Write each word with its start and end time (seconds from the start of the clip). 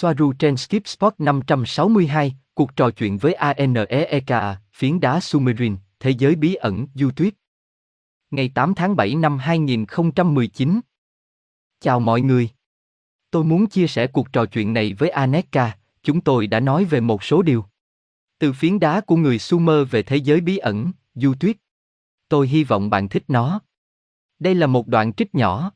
Soaru 0.00 0.32
trên 0.32 0.56
Skip 0.56 0.88
Spot 0.88 1.14
562, 1.18 2.36
cuộc 2.54 2.76
trò 2.76 2.90
chuyện 2.90 3.18
với 3.18 3.34
ANEEKA, 3.34 4.56
phiến 4.72 5.00
đá 5.00 5.20
Sumerin, 5.20 5.76
thế 6.00 6.10
giới 6.10 6.34
bí 6.34 6.54
ẩn, 6.54 6.86
du 6.94 7.10
tuyết. 7.16 7.34
Ngày 8.30 8.50
8 8.54 8.74
tháng 8.74 8.96
7 8.96 9.14
năm 9.14 9.38
2019. 9.38 10.80
Chào 11.80 12.00
mọi 12.00 12.20
người. 12.20 12.48
Tôi 13.30 13.44
muốn 13.44 13.66
chia 13.66 13.86
sẻ 13.86 14.06
cuộc 14.06 14.32
trò 14.32 14.46
chuyện 14.46 14.72
này 14.72 14.94
với 14.98 15.10
Aneka, 15.10 15.78
chúng 16.02 16.20
tôi 16.20 16.46
đã 16.46 16.60
nói 16.60 16.84
về 16.84 17.00
một 17.00 17.24
số 17.24 17.42
điều. 17.42 17.64
Từ 18.38 18.52
phiến 18.52 18.78
đá 18.78 19.00
của 19.00 19.16
người 19.16 19.38
Sumer 19.38 19.90
về 19.90 20.02
thế 20.02 20.16
giới 20.16 20.40
bí 20.40 20.56
ẩn, 20.56 20.92
du 21.14 21.34
tuyết. 21.40 21.56
Tôi 22.28 22.48
hy 22.48 22.64
vọng 22.64 22.90
bạn 22.90 23.08
thích 23.08 23.24
nó. 23.28 23.60
Đây 24.38 24.54
là 24.54 24.66
một 24.66 24.88
đoạn 24.88 25.12
trích 25.12 25.34
nhỏ. 25.34 25.72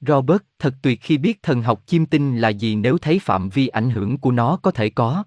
Robert, 0.00 0.42
thật 0.58 0.74
tuyệt 0.82 0.98
khi 1.02 1.18
biết 1.18 1.42
thần 1.42 1.62
học 1.62 1.82
chiêm 1.86 2.06
tinh 2.06 2.38
là 2.38 2.48
gì 2.48 2.76
nếu 2.76 2.98
thấy 2.98 3.18
phạm 3.18 3.48
vi 3.48 3.68
ảnh 3.68 3.90
hưởng 3.90 4.18
của 4.18 4.30
nó 4.30 4.56
có 4.56 4.70
thể 4.70 4.90
có. 4.90 5.24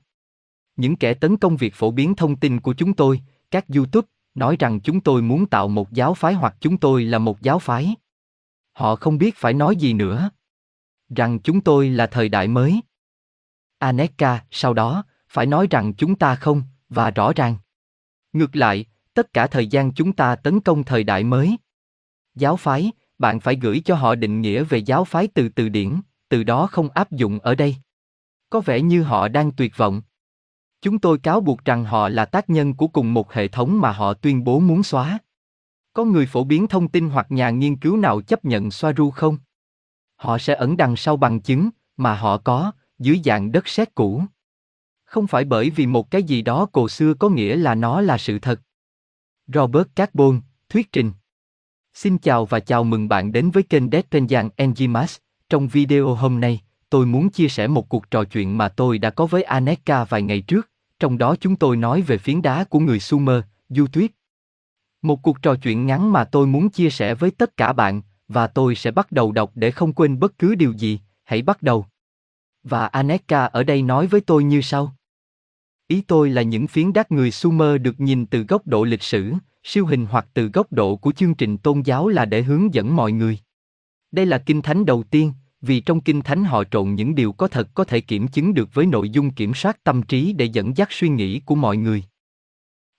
Những 0.76 0.96
kẻ 0.96 1.14
tấn 1.14 1.38
công 1.38 1.58
việc 1.58 1.76
phổ 1.76 1.92
biến 1.92 2.16
thông 2.16 2.36
tin 2.36 2.60
của 2.60 2.74
chúng 2.74 2.94
tôi, 2.94 3.22
các 3.52 3.66
YouTube, 3.76 4.08
nói 4.36 4.56
rằng 4.60 4.80
chúng 4.80 5.02
tôi 5.02 5.22
muốn 5.22 5.46
tạo 5.46 5.68
một 5.68 5.92
giáo 5.92 6.14
phái 6.14 6.34
hoặc 6.34 6.56
chúng 6.60 6.78
tôi 6.78 7.04
là 7.04 7.20
một 7.20 7.42
giáo 7.42 7.60
phái. 7.60 7.96
Họ 8.74 8.96
không 8.96 9.18
biết 9.18 9.36
phải 9.36 9.54
nói 9.54 9.76
gì 9.76 9.94
nữa. 9.94 10.30
Rằng 11.16 11.40
chúng 11.40 11.62
tôi 11.62 11.90
là 11.90 12.08
thời 12.08 12.30
đại 12.30 12.48
mới. 12.48 12.82
Aneka, 13.78 14.44
sau 14.52 14.74
đó, 14.74 15.04
phải 15.30 15.46
nói 15.46 15.68
rằng 15.70 15.94
chúng 15.94 16.16
ta 16.16 16.36
không, 16.36 16.64
và 16.90 17.12
rõ 17.12 17.34
ràng. 17.36 17.58
Ngược 18.34 18.56
lại, 18.56 18.86
tất 19.14 19.34
cả 19.34 19.48
thời 19.48 19.68
gian 19.68 19.94
chúng 19.94 20.14
ta 20.14 20.36
tấn 20.36 20.60
công 20.60 20.84
thời 20.84 21.04
đại 21.04 21.24
mới. 21.24 21.58
Giáo 22.36 22.56
phái, 22.58 22.92
bạn 23.20 23.40
phải 23.40 23.56
gửi 23.56 23.82
cho 23.86 23.96
họ 23.96 24.16
định 24.16 24.42
nghĩa 24.42 24.64
về 24.64 24.78
giáo 24.78 25.06
phái 25.06 25.28
từ 25.28 25.50
từ 25.50 25.70
điển, 25.70 26.00
từ 26.30 26.44
đó 26.44 26.68
không 26.68 26.90
áp 26.90 27.12
dụng 27.12 27.40
ở 27.40 27.56
đây. 27.56 27.76
Có 28.50 28.60
vẻ 28.60 28.82
như 28.82 29.04
họ 29.04 29.28
đang 29.28 29.52
tuyệt 29.52 29.78
vọng. 29.78 30.02
Chúng 30.82 31.00
tôi 31.00 31.18
cáo 31.18 31.42
buộc 31.42 31.66
rằng 31.66 31.86
họ 31.86 32.10
là 32.10 32.26
tác 32.26 32.50
nhân 32.50 32.74
của 32.74 32.88
cùng 32.88 33.14
một 33.14 33.34
hệ 33.34 33.48
thống 33.48 33.82
mà 33.82 33.92
họ 33.92 34.14
tuyên 34.14 34.44
bố 34.44 34.60
muốn 34.60 34.84
xóa. 34.84 35.20
Có 35.94 36.06
người 36.06 36.26
phổ 36.26 36.44
biến 36.44 36.68
thông 36.68 36.88
tin 36.88 37.10
hoặc 37.10 37.28
nhà 37.30 37.50
nghiên 37.50 37.76
cứu 37.76 37.98
nào 37.98 38.22
chấp 38.22 38.46
nhận 38.46 38.72
Soaru 38.72 39.12
không? 39.12 39.38
Họ 40.16 40.38
sẽ 40.38 40.56
ẩn 40.56 40.78
đằng 40.78 40.96
sau 40.96 41.18
bằng 41.18 41.42
chứng 41.42 41.70
mà 41.98 42.16
họ 42.16 42.38
có 42.38 42.72
dưới 43.00 43.22
dạng 43.26 43.52
đất 43.52 43.68
sét 43.68 43.96
cũ. 43.96 44.24
Không 45.06 45.28
phải 45.28 45.46
bởi 45.46 45.70
vì 45.70 45.86
một 45.86 46.12
cái 46.12 46.24
gì 46.24 46.42
đó 46.42 46.66
cổ 46.72 46.90
xưa 46.90 47.14
có 47.14 47.30
nghĩa 47.30 47.56
là 47.56 47.76
nó 47.76 48.02
là 48.02 48.18
sự 48.18 48.40
thật. 48.40 48.62
Robert 49.48 49.88
Carbon, 49.96 50.42
thuyết 50.70 50.92
trình. 50.92 51.12
Xin 52.02 52.18
chào 52.18 52.46
và 52.46 52.60
chào 52.60 52.84
mừng 52.84 53.10
bạn 53.10 53.32
đến 53.32 53.52
với 53.52 53.64
kênh 53.64 53.90
Dead 53.92 54.06
Penjan 54.12 54.50
Enzymas. 54.58 55.18
Trong 55.50 55.68
video 55.68 56.14
hôm 56.14 56.40
nay, 56.40 56.62
tôi 56.90 57.06
muốn 57.06 57.30
chia 57.30 57.48
sẻ 57.48 57.68
một 57.68 57.90
cuộc 57.90 58.12
trò 58.12 58.24
chuyện 58.24 58.58
mà 58.58 58.70
tôi 58.70 58.98
đã 58.98 59.10
có 59.10 59.26
với 59.26 59.44
Aneka 59.44 60.04
vài 60.04 60.22
ngày 60.22 60.42
trước, 60.42 60.70
trong 61.00 61.18
đó 61.18 61.36
chúng 61.40 61.56
tôi 61.56 61.78
nói 61.78 62.02
về 62.02 62.18
phiến 62.18 62.42
đá 62.42 62.64
của 62.64 62.80
người 62.80 63.00
Sumer, 63.00 63.42
du 63.70 63.88
tuyết. 63.88 64.12
Một 65.02 65.22
cuộc 65.22 65.42
trò 65.42 65.56
chuyện 65.56 65.86
ngắn 65.86 66.12
mà 66.12 66.24
tôi 66.24 66.48
muốn 66.48 66.70
chia 66.70 66.90
sẻ 66.90 67.16
với 67.16 67.32
tất 67.32 67.58
cả 67.58 67.74
bạn, 67.74 68.02
và 68.28 68.48
tôi 68.48 68.76
sẽ 68.76 68.92
bắt 68.92 69.12
đầu 69.12 69.32
đọc 69.32 69.52
để 69.56 69.72
không 69.72 69.94
quên 69.94 70.20
bất 70.20 70.38
cứ 70.38 70.56
điều 70.56 70.72
gì, 70.72 71.00
hãy 71.24 71.42
bắt 71.42 71.64
đầu. 71.64 71.86
Và 72.64 72.88
Aneka 72.88 73.46
ở 73.46 73.64
đây 73.64 73.82
nói 73.82 74.08
với 74.08 74.22
tôi 74.22 74.44
như 74.44 74.62
sau. 74.62 74.96
Ý 75.88 76.02
tôi 76.02 76.30
là 76.30 76.42
những 76.42 76.68
phiến 76.68 76.94
đá 76.94 77.04
người 77.10 77.32
Sumer 77.32 77.82
được 77.82 78.00
nhìn 78.00 78.26
từ 78.26 78.44
góc 78.44 78.68
độ 78.68 78.84
lịch 78.84 79.04
sử, 79.04 79.34
siêu 79.64 79.86
hình 79.86 80.06
hoặc 80.06 80.28
từ 80.34 80.48
góc 80.48 80.72
độ 80.72 80.96
của 80.96 81.12
chương 81.12 81.36
trình 81.36 81.58
tôn 81.58 81.82
giáo 81.82 82.08
là 82.08 82.26
để 82.26 82.42
hướng 82.42 82.74
dẫn 82.74 82.96
mọi 82.96 83.12
người. 83.12 83.40
Đây 84.12 84.26
là 84.26 84.38
kinh 84.38 84.62
thánh 84.62 84.86
đầu 84.86 85.04
tiên, 85.04 85.34
vì 85.62 85.80
trong 85.80 86.02
kinh 86.02 86.22
thánh 86.22 86.44
họ 86.44 86.64
trộn 86.64 86.96
những 86.96 87.16
điều 87.16 87.32
có 87.32 87.48
thật 87.48 87.70
có 87.74 87.84
thể 87.84 88.02
kiểm 88.02 88.28
chứng 88.28 88.54
được 88.54 88.74
với 88.74 88.86
nội 88.86 89.10
dung 89.10 89.32
kiểm 89.32 89.54
soát 89.54 89.84
tâm 89.84 90.02
trí 90.04 90.34
để 90.34 90.46
dẫn 90.46 90.78
dắt 90.78 90.88
suy 90.92 91.10
nghĩ 91.10 91.40
của 91.40 91.56
mọi 91.56 91.78
người. 91.78 92.04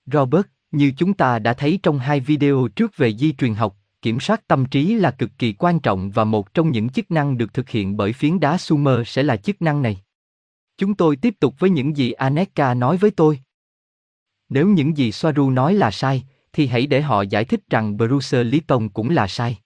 Robert, 0.07 0.47
như 0.71 0.93
chúng 0.97 1.15
ta 1.15 1.39
đã 1.39 1.55
thấy 1.55 1.79
trong 1.83 1.99
hai 1.99 2.21
video 2.21 2.69
trước 2.77 2.97
về 2.97 3.15
di 3.15 3.33
truyền 3.33 3.55
học, 3.55 3.77
kiểm 4.03 4.21
soát 4.21 4.49
tâm 4.49 4.67
trí 4.67 4.95
là 4.95 5.11
cực 5.11 5.31
kỳ 5.39 5.53
quan 5.53 5.81
trọng 5.81 6.11
và 6.11 6.25
một 6.25 6.55
trong 6.55 6.71
những 6.71 6.89
chức 6.89 7.11
năng 7.11 7.39
được 7.39 7.55
thực 7.55 7.69
hiện 7.69 7.97
bởi 7.97 8.13
phiến 8.13 8.41
đá 8.41 8.59
Sumer 8.59 8.99
sẽ 9.07 9.23
là 9.23 9.37
chức 9.37 9.63
năng 9.63 9.83
này. 9.83 10.01
Chúng 10.79 10.95
tôi 10.95 11.17
tiếp 11.17 11.35
tục 11.41 11.55
với 11.59 11.71
những 11.71 11.97
gì 11.97 12.13
Aneka 12.13 12.75
nói 12.75 12.97
với 12.97 13.11
tôi. 13.11 13.41
Nếu 14.49 14.69
những 14.69 14.97
gì 14.97 15.13
Soaru 15.13 15.51
nói 15.51 15.75
là 15.75 15.91
sai, 15.91 16.25
thì 16.53 16.67
hãy 16.67 16.87
để 16.87 17.03
họ 17.03 17.23
giải 17.23 17.45
thích 17.45 17.61
rằng 17.71 17.97
Bruce 17.97 18.45
Lipton 18.45 18.89
cũng 18.89 19.11
là 19.11 19.27
sai. 19.27 19.59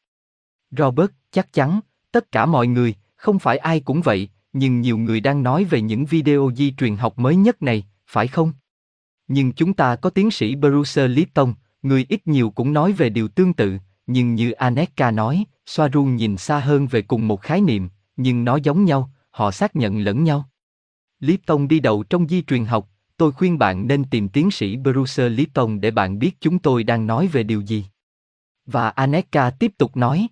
Robert, 0.70 1.10
chắc 1.30 1.52
chắn, 1.52 1.80
tất 2.12 2.32
cả 2.32 2.46
mọi 2.46 2.66
người, 2.66 2.94
không 3.16 3.38
phải 3.38 3.58
ai 3.58 3.80
cũng 3.80 4.02
vậy, 4.02 4.28
nhưng 4.52 4.80
nhiều 4.80 4.98
người 4.98 5.20
đang 5.20 5.42
nói 5.42 5.64
về 5.64 5.80
những 5.80 6.04
video 6.04 6.50
di 6.56 6.72
truyền 6.72 6.96
học 6.96 7.18
mới 7.18 7.36
nhất 7.36 7.62
này, 7.62 7.86
phải 8.06 8.28
không? 8.28 8.52
Nhưng 9.28 9.52
chúng 9.52 9.74
ta 9.74 9.96
có 9.96 10.10
tiến 10.10 10.30
sĩ 10.30 10.54
Bruce 10.54 11.08
Lipton, 11.08 11.54
người 11.82 12.06
ít 12.08 12.26
nhiều 12.26 12.50
cũng 12.50 12.72
nói 12.72 12.92
về 12.92 13.08
điều 13.08 13.28
tương 13.28 13.52
tự, 13.52 13.78
nhưng 14.06 14.34
như 14.34 14.50
Aneka 14.50 15.10
nói, 15.10 15.44
Soaru 15.66 16.04
nhìn 16.04 16.36
xa 16.36 16.60
hơn 16.60 16.86
về 16.86 17.02
cùng 17.02 17.28
một 17.28 17.42
khái 17.42 17.60
niệm, 17.60 17.88
nhưng 18.16 18.44
nó 18.44 18.56
giống 18.56 18.84
nhau, 18.84 19.10
họ 19.30 19.50
xác 19.50 19.76
nhận 19.76 19.98
lẫn 19.98 20.24
nhau. 20.24 20.48
Lipton 21.20 21.68
đi 21.68 21.80
đầu 21.80 22.02
trong 22.02 22.28
di 22.28 22.42
truyền 22.42 22.64
học, 22.64 22.88
tôi 23.16 23.32
khuyên 23.32 23.58
bạn 23.58 23.86
nên 23.86 24.04
tìm 24.04 24.28
tiến 24.28 24.50
sĩ 24.50 24.76
Bruce 24.76 25.28
Lipton 25.28 25.80
để 25.80 25.90
bạn 25.90 26.18
biết 26.18 26.40
chúng 26.40 26.58
tôi 26.58 26.84
đang 26.84 27.06
nói 27.06 27.26
về 27.26 27.42
điều 27.42 27.60
gì. 27.60 27.84
Và 28.66 28.88
Aneka 28.88 29.50
tiếp 29.50 29.72
tục 29.78 29.96
nói. 29.96 30.28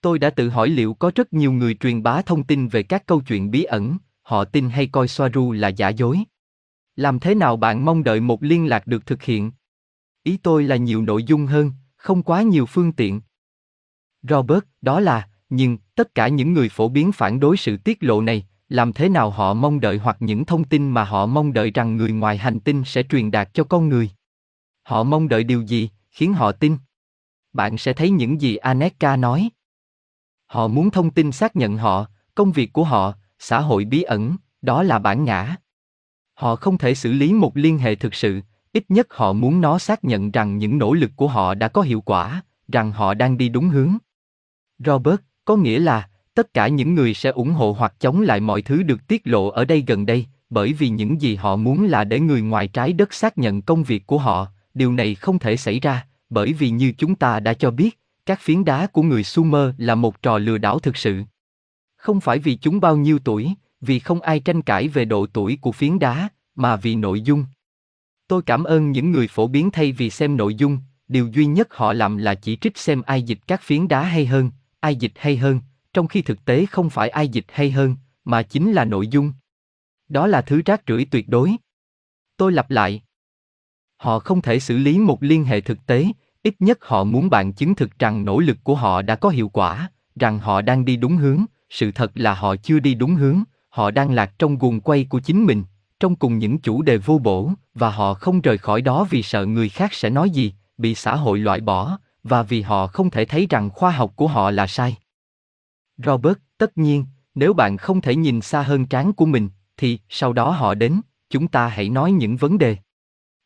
Tôi 0.00 0.18
đã 0.18 0.30
tự 0.30 0.48
hỏi 0.48 0.68
liệu 0.68 0.94
có 0.94 1.12
rất 1.14 1.32
nhiều 1.32 1.52
người 1.52 1.74
truyền 1.74 2.02
bá 2.02 2.22
thông 2.22 2.44
tin 2.44 2.68
về 2.68 2.82
các 2.82 3.06
câu 3.06 3.20
chuyện 3.20 3.50
bí 3.50 3.62
ẩn, 3.62 3.98
họ 4.22 4.44
tin 4.44 4.70
hay 4.70 4.86
coi 4.86 5.08
Soaru 5.08 5.52
là 5.52 5.68
giả 5.68 5.88
dối. 5.88 6.18
Làm 6.96 7.18
thế 7.18 7.34
nào 7.34 7.56
bạn 7.56 7.84
mong 7.84 8.04
đợi 8.04 8.20
một 8.20 8.42
liên 8.42 8.68
lạc 8.68 8.86
được 8.86 9.06
thực 9.06 9.22
hiện? 9.22 9.52
Ý 10.22 10.36
tôi 10.36 10.64
là 10.64 10.76
nhiều 10.76 11.02
nội 11.02 11.22
dung 11.22 11.46
hơn, 11.46 11.72
không 11.96 12.22
quá 12.22 12.42
nhiều 12.42 12.66
phương 12.66 12.92
tiện. 12.92 13.20
Robert, 14.22 14.64
đó 14.80 15.00
là, 15.00 15.28
nhưng, 15.48 15.78
tất 15.94 16.14
cả 16.14 16.28
những 16.28 16.52
người 16.52 16.68
phổ 16.68 16.88
biến 16.88 17.12
phản 17.12 17.40
đối 17.40 17.56
sự 17.56 17.76
tiết 17.76 17.98
lộ 18.00 18.20
này, 18.20 18.46
làm 18.68 18.92
thế 18.92 19.08
nào 19.08 19.30
họ 19.30 19.54
mong 19.54 19.80
đợi 19.80 19.98
hoặc 19.98 20.16
những 20.20 20.44
thông 20.44 20.64
tin 20.64 20.88
mà 20.88 21.04
họ 21.04 21.26
mong 21.26 21.52
đợi 21.52 21.70
rằng 21.70 21.96
người 21.96 22.12
ngoài 22.12 22.38
hành 22.38 22.60
tinh 22.60 22.82
sẽ 22.86 23.02
truyền 23.02 23.30
đạt 23.30 23.54
cho 23.54 23.64
con 23.64 23.88
người. 23.88 24.10
Họ 24.82 25.02
mong 25.02 25.28
đợi 25.28 25.44
điều 25.44 25.62
gì, 25.62 25.90
khiến 26.10 26.34
họ 26.34 26.52
tin? 26.52 26.76
Bạn 27.52 27.78
sẽ 27.78 27.92
thấy 27.92 28.10
những 28.10 28.40
gì 28.40 28.56
Aneka 28.56 29.16
nói. 29.16 29.50
Họ 30.46 30.68
muốn 30.68 30.90
thông 30.90 31.10
tin 31.10 31.32
xác 31.32 31.56
nhận 31.56 31.76
họ, 31.76 32.06
công 32.34 32.52
việc 32.52 32.72
của 32.72 32.84
họ, 32.84 33.12
xã 33.38 33.60
hội 33.60 33.84
bí 33.84 34.02
ẩn, 34.02 34.36
đó 34.62 34.82
là 34.82 34.98
bản 34.98 35.24
ngã. 35.24 35.56
Họ 36.34 36.56
không 36.56 36.78
thể 36.78 36.94
xử 36.94 37.12
lý 37.12 37.32
một 37.32 37.56
liên 37.56 37.78
hệ 37.78 37.94
thực 37.94 38.14
sự, 38.14 38.40
ít 38.72 38.84
nhất 38.88 39.06
họ 39.10 39.32
muốn 39.32 39.60
nó 39.60 39.78
xác 39.78 40.04
nhận 40.04 40.30
rằng 40.30 40.58
những 40.58 40.78
nỗ 40.78 40.92
lực 40.92 41.10
của 41.16 41.28
họ 41.28 41.54
đã 41.54 41.68
có 41.68 41.82
hiệu 41.82 42.00
quả, 42.00 42.42
rằng 42.72 42.92
họ 42.92 43.14
đang 43.14 43.38
đi 43.38 43.48
đúng 43.48 43.68
hướng. 43.68 43.96
Robert, 44.78 45.20
có 45.44 45.56
nghĩa 45.56 45.78
là, 45.78 46.08
tất 46.38 46.54
cả 46.54 46.68
những 46.68 46.94
người 46.94 47.14
sẽ 47.14 47.30
ủng 47.30 47.50
hộ 47.50 47.76
hoặc 47.78 47.94
chống 48.00 48.20
lại 48.20 48.40
mọi 48.40 48.62
thứ 48.62 48.82
được 48.82 49.06
tiết 49.06 49.22
lộ 49.24 49.48
ở 49.48 49.64
đây 49.64 49.84
gần 49.86 50.06
đây, 50.06 50.26
bởi 50.50 50.72
vì 50.72 50.88
những 50.88 51.20
gì 51.20 51.34
họ 51.34 51.56
muốn 51.56 51.84
là 51.84 52.04
để 52.04 52.20
người 52.20 52.42
ngoài 52.42 52.68
trái 52.68 52.92
đất 52.92 53.14
xác 53.14 53.38
nhận 53.38 53.62
công 53.62 53.82
việc 53.82 54.06
của 54.06 54.18
họ, 54.18 54.46
điều 54.74 54.92
này 54.92 55.14
không 55.14 55.38
thể 55.38 55.56
xảy 55.56 55.80
ra, 55.80 56.06
bởi 56.30 56.52
vì 56.52 56.70
như 56.70 56.92
chúng 56.98 57.14
ta 57.14 57.40
đã 57.40 57.54
cho 57.54 57.70
biết, 57.70 57.98
các 58.26 58.40
phiến 58.40 58.64
đá 58.64 58.86
của 58.86 59.02
người 59.02 59.24
Sumer 59.24 59.70
là 59.78 59.94
một 59.94 60.22
trò 60.22 60.38
lừa 60.38 60.58
đảo 60.58 60.78
thực 60.78 60.96
sự. 60.96 61.22
Không 61.96 62.20
phải 62.20 62.38
vì 62.38 62.54
chúng 62.56 62.80
bao 62.80 62.96
nhiêu 62.96 63.18
tuổi, 63.18 63.52
vì 63.80 63.98
không 63.98 64.20
ai 64.20 64.40
tranh 64.40 64.62
cãi 64.62 64.88
về 64.88 65.04
độ 65.04 65.26
tuổi 65.26 65.58
của 65.60 65.72
phiến 65.72 65.98
đá, 65.98 66.28
mà 66.54 66.76
vì 66.76 66.94
nội 66.94 67.20
dung. 67.20 67.44
Tôi 68.28 68.42
cảm 68.42 68.64
ơn 68.64 68.92
những 68.92 69.12
người 69.12 69.28
phổ 69.28 69.46
biến 69.46 69.70
thay 69.70 69.92
vì 69.92 70.10
xem 70.10 70.36
nội 70.36 70.54
dung, 70.54 70.78
điều 71.08 71.28
duy 71.28 71.46
nhất 71.46 71.68
họ 71.74 71.92
làm 71.92 72.16
là 72.16 72.34
chỉ 72.34 72.56
trích 72.56 72.78
xem 72.78 73.02
ai 73.02 73.22
dịch 73.22 73.38
các 73.46 73.62
phiến 73.62 73.88
đá 73.88 74.02
hay 74.02 74.26
hơn, 74.26 74.50
ai 74.80 74.96
dịch 74.96 75.12
hay 75.16 75.36
hơn, 75.36 75.60
trong 75.98 76.08
khi 76.08 76.22
thực 76.22 76.44
tế 76.44 76.66
không 76.66 76.90
phải 76.90 77.08
ai 77.08 77.28
dịch 77.28 77.44
hay 77.52 77.70
hơn, 77.70 77.96
mà 78.24 78.42
chính 78.42 78.72
là 78.72 78.84
nội 78.84 79.08
dung. 79.08 79.32
Đó 80.08 80.26
là 80.26 80.42
thứ 80.42 80.62
rác 80.64 80.82
rưởi 80.88 81.06
tuyệt 81.10 81.28
đối. 81.28 81.56
Tôi 82.36 82.52
lặp 82.52 82.70
lại. 82.70 83.02
Họ 83.96 84.18
không 84.18 84.42
thể 84.42 84.60
xử 84.60 84.78
lý 84.78 84.98
một 84.98 85.22
liên 85.22 85.44
hệ 85.44 85.60
thực 85.60 85.86
tế, 85.86 86.06
ít 86.42 86.54
nhất 86.58 86.78
họ 86.82 87.04
muốn 87.04 87.30
bạn 87.30 87.52
chứng 87.52 87.74
thực 87.74 87.98
rằng 87.98 88.24
nỗ 88.24 88.38
lực 88.38 88.56
của 88.64 88.74
họ 88.74 89.02
đã 89.02 89.16
có 89.16 89.28
hiệu 89.28 89.48
quả, 89.48 89.90
rằng 90.16 90.38
họ 90.38 90.62
đang 90.62 90.84
đi 90.84 90.96
đúng 90.96 91.16
hướng, 91.16 91.44
sự 91.70 91.92
thật 91.92 92.10
là 92.14 92.34
họ 92.34 92.56
chưa 92.56 92.78
đi 92.78 92.94
đúng 92.94 93.14
hướng, 93.14 93.42
họ 93.68 93.90
đang 93.90 94.10
lạc 94.10 94.32
trong 94.38 94.58
guồng 94.58 94.80
quay 94.80 95.04
của 95.04 95.20
chính 95.20 95.44
mình, 95.44 95.64
trong 96.00 96.16
cùng 96.16 96.38
những 96.38 96.58
chủ 96.58 96.82
đề 96.82 96.98
vô 96.98 97.18
bổ, 97.18 97.50
và 97.74 97.90
họ 97.90 98.14
không 98.14 98.40
rời 98.40 98.58
khỏi 98.58 98.82
đó 98.82 99.06
vì 99.10 99.22
sợ 99.22 99.46
người 99.46 99.68
khác 99.68 99.94
sẽ 99.94 100.10
nói 100.10 100.30
gì, 100.30 100.52
bị 100.76 100.94
xã 100.94 101.16
hội 101.16 101.38
loại 101.38 101.60
bỏ, 101.60 101.98
và 102.24 102.42
vì 102.42 102.62
họ 102.62 102.86
không 102.86 103.10
thể 103.10 103.24
thấy 103.24 103.46
rằng 103.50 103.70
khoa 103.70 103.90
học 103.90 104.12
của 104.16 104.26
họ 104.26 104.50
là 104.50 104.66
sai. 104.66 104.96
Robert, 106.04 106.38
tất 106.58 106.78
nhiên, 106.78 107.04
nếu 107.34 107.52
bạn 107.52 107.76
không 107.76 108.00
thể 108.00 108.16
nhìn 108.16 108.40
xa 108.40 108.62
hơn 108.62 108.86
trán 108.86 109.12
của 109.12 109.26
mình, 109.26 109.48
thì 109.76 109.98
sau 110.08 110.32
đó 110.32 110.50
họ 110.50 110.74
đến, 110.74 111.00
chúng 111.30 111.48
ta 111.48 111.68
hãy 111.68 111.88
nói 111.88 112.12
những 112.12 112.36
vấn 112.36 112.58
đề. 112.58 112.76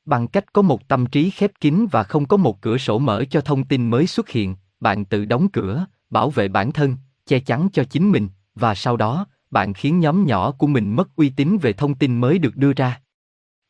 Bằng 0.05 0.29
cách 0.29 0.53
có 0.53 0.63
một 0.63 0.89
tâm 0.89 1.07
trí 1.07 1.31
khép 1.31 1.51
kín 1.61 1.87
và 1.91 2.03
không 2.03 2.27
có 2.27 2.37
một 2.37 2.61
cửa 2.61 2.79
sổ 2.79 2.99
mở 2.99 3.25
cho 3.31 3.41
thông 3.41 3.65
tin 3.65 3.91
mới 3.91 4.07
xuất 4.07 4.29
hiện, 4.29 4.57
bạn 4.81 5.05
tự 5.05 5.25
đóng 5.25 5.49
cửa, 5.49 5.87
bảo 6.11 6.31
vệ 6.31 6.49
bản 6.49 6.73
thân, 6.73 6.97
che 7.27 7.39
chắn 7.39 7.69
cho 7.73 7.85
chính 7.85 8.11
mình, 8.11 8.29
và 8.55 8.75
sau 8.75 8.97
đó, 8.97 9.27
bạn 9.51 9.75
khiến 9.75 10.01
nhóm 10.01 10.27
nhỏ 10.27 10.53
của 10.53 10.67
mình 10.67 10.97
mất 10.97 11.17
uy 11.17 11.29
tín 11.29 11.59
về 11.59 11.73
thông 11.73 11.95
tin 11.95 12.21
mới 12.21 12.39
được 12.39 12.57
đưa 12.57 12.73
ra. 12.73 13.01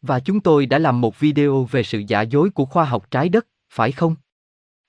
Và 0.03 0.21
chúng 0.21 0.41
tôi 0.41 0.67
đã 0.67 0.79
làm 0.79 1.01
một 1.01 1.21
video 1.21 1.65
về 1.65 1.83
sự 1.83 1.99
giả 1.99 2.21
dối 2.21 2.51
của 2.51 2.65
khoa 2.65 2.85
học 2.85 3.11
trái 3.11 3.29
đất, 3.29 3.47
phải 3.71 3.93
không? 3.93 4.15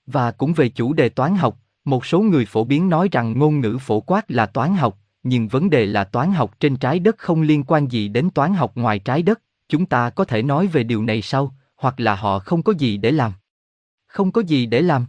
Và 0.05 0.31
cũng 0.31 0.53
về 0.53 0.69
chủ 0.69 0.93
đề 0.93 1.09
toán 1.09 1.35
học, 1.35 1.59
một 1.85 2.05
số 2.05 2.21
người 2.21 2.45
phổ 2.45 2.63
biến 2.63 2.89
nói 2.89 3.09
rằng 3.11 3.39
ngôn 3.39 3.59
ngữ 3.59 3.77
phổ 3.81 3.99
quát 3.99 4.31
là 4.31 4.45
toán 4.45 4.75
học, 4.75 4.99
nhưng 5.23 5.47
vấn 5.47 5.69
đề 5.69 5.85
là 5.85 6.03
toán 6.03 6.31
học 6.31 6.59
trên 6.59 6.77
trái 6.77 6.99
đất 6.99 7.17
không 7.17 7.41
liên 7.41 7.63
quan 7.63 7.87
gì 7.87 8.07
đến 8.07 8.29
toán 8.29 8.53
học 8.53 8.71
ngoài 8.75 8.99
trái 8.99 9.23
đất, 9.23 9.41
chúng 9.69 9.85
ta 9.85 10.09
có 10.09 10.25
thể 10.25 10.41
nói 10.41 10.67
về 10.67 10.83
điều 10.83 11.03
này 11.03 11.21
sau, 11.21 11.55
hoặc 11.75 11.99
là 11.99 12.15
họ 12.15 12.39
không 12.39 12.63
có 12.63 12.73
gì 12.77 12.97
để 12.97 13.11
làm. 13.11 13.31
Không 14.07 14.31
có 14.31 14.41
gì 14.41 14.65
để 14.65 14.81
làm. 14.81 15.05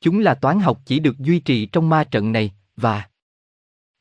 Chúng 0.00 0.18
là 0.18 0.34
toán 0.34 0.60
học 0.60 0.80
chỉ 0.84 1.00
được 1.00 1.18
duy 1.18 1.40
trì 1.40 1.66
trong 1.66 1.88
ma 1.88 2.04
trận 2.04 2.32
này, 2.32 2.52
và 2.76 3.04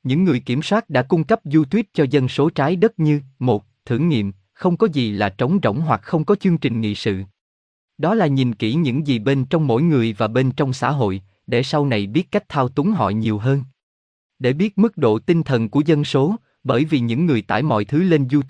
những 0.03 0.23
người 0.23 0.39
kiểm 0.39 0.61
soát 0.61 0.89
đã 0.89 1.01
cung 1.01 1.23
cấp 1.23 1.39
du 1.43 1.63
tuyết 1.65 1.85
cho 1.93 2.05
dân 2.09 2.27
số 2.27 2.49
trái 2.49 2.75
đất 2.75 2.99
như 2.99 3.21
một 3.39 3.65
thử 3.85 3.97
nghiệm 3.97 4.31
không 4.53 4.77
có 4.77 4.87
gì 4.93 5.11
là 5.11 5.29
trống 5.29 5.59
rỗng 5.63 5.81
hoặc 5.81 6.01
không 6.03 6.25
có 6.25 6.35
chương 6.35 6.57
trình 6.57 6.81
nghị 6.81 6.95
sự 6.95 7.23
đó 7.97 8.13
là 8.13 8.27
nhìn 8.27 8.55
kỹ 8.55 8.73
những 8.73 9.07
gì 9.07 9.19
bên 9.19 9.45
trong 9.45 9.67
mỗi 9.67 9.81
người 9.81 10.13
và 10.13 10.27
bên 10.27 10.51
trong 10.51 10.73
xã 10.73 10.91
hội 10.91 11.21
để 11.51 11.63
sau 11.63 11.85
này 11.85 12.01
biết 12.07 12.25
cách 12.31 12.49
thao 12.49 12.67
túng 12.75 12.91
họ 12.91 13.09
nhiều 13.09 13.37
hơn 13.45 13.63
để 14.39 14.53
biết 14.53 14.77
mức 14.77 14.97
độ 14.97 15.19
tinh 15.19 15.43
thần 15.43 15.69
của 15.69 15.81
dân 15.85 16.03
số 16.03 16.35
bởi 16.63 16.85
vì 16.85 16.99
những 16.99 17.25
người 17.25 17.41
tải 17.41 17.61
mọi 17.63 17.85
thứ 17.85 18.03
lên 18.03 18.29
du 18.29 18.41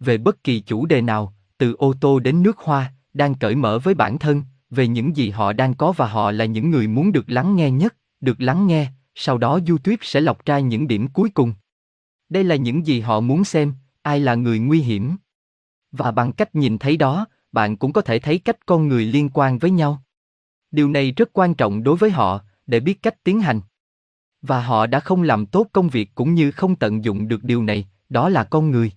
về 0.00 0.18
bất 0.18 0.44
kỳ 0.44 0.60
chủ 0.60 0.86
đề 0.86 1.00
nào 1.02 1.34
từ 1.58 1.74
ô 1.78 1.94
tô 2.00 2.18
đến 2.18 2.42
nước 2.42 2.58
hoa 2.58 2.92
đang 3.14 3.34
cởi 3.34 3.54
mở 3.54 3.78
với 3.78 3.94
bản 3.94 4.18
thân 4.18 4.42
về 4.70 4.88
những 4.88 5.16
gì 5.16 5.30
họ 5.30 5.52
đang 5.52 5.74
có 5.74 5.92
và 5.92 6.06
họ 6.06 6.30
là 6.30 6.44
những 6.44 6.70
người 6.70 6.86
muốn 6.86 7.12
được 7.12 7.30
lắng 7.30 7.56
nghe 7.56 7.70
nhất 7.70 7.94
được 8.20 8.40
lắng 8.40 8.66
nghe 8.66 8.88
sau 9.20 9.38
đó 9.38 9.58
du 9.66 9.76
sẽ 10.02 10.20
lọc 10.20 10.44
ra 10.44 10.58
những 10.58 10.88
điểm 10.88 11.08
cuối 11.08 11.30
cùng. 11.34 11.52
Đây 12.28 12.44
là 12.44 12.56
những 12.56 12.86
gì 12.86 13.00
họ 13.00 13.20
muốn 13.20 13.44
xem, 13.44 13.74
ai 14.02 14.20
là 14.20 14.34
người 14.34 14.58
nguy 14.58 14.80
hiểm. 14.80 15.16
Và 15.92 16.10
bằng 16.10 16.32
cách 16.32 16.54
nhìn 16.54 16.78
thấy 16.78 16.96
đó, 16.96 17.26
bạn 17.52 17.76
cũng 17.76 17.92
có 17.92 18.00
thể 18.00 18.18
thấy 18.18 18.38
cách 18.38 18.66
con 18.66 18.88
người 18.88 19.04
liên 19.04 19.28
quan 19.34 19.58
với 19.58 19.70
nhau. 19.70 20.02
Điều 20.70 20.88
này 20.88 21.12
rất 21.12 21.30
quan 21.32 21.54
trọng 21.54 21.82
đối 21.82 21.96
với 21.96 22.10
họ, 22.10 22.40
để 22.68 22.80
biết 22.80 23.02
cách 23.02 23.24
tiến 23.24 23.40
hành. 23.40 23.60
Và 24.42 24.62
họ 24.62 24.86
đã 24.86 25.00
không 25.00 25.22
làm 25.22 25.46
tốt 25.46 25.66
công 25.72 25.88
việc 25.88 26.10
cũng 26.14 26.34
như 26.34 26.50
không 26.50 26.76
tận 26.76 27.04
dụng 27.04 27.28
được 27.28 27.44
điều 27.44 27.62
này, 27.62 27.88
đó 28.08 28.28
là 28.28 28.44
con 28.44 28.70
người. 28.70 28.92